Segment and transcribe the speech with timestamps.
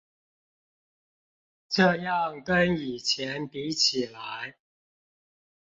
[1.69, 4.57] 這樣跟以前比起來